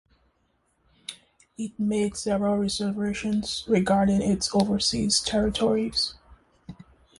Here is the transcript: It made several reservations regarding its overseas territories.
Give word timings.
It 1.59 1.79
made 1.79 2.17
several 2.17 2.57
reservations 2.57 3.65
regarding 3.67 4.23
its 4.23 4.49
overseas 4.51 5.19
territories. 5.19 6.15